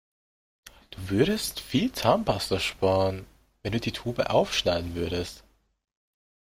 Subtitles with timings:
[0.89, 3.27] Du würdest viel Zahnpasta sparen,
[3.61, 5.43] wenn du die Tube aufschneiden würdest.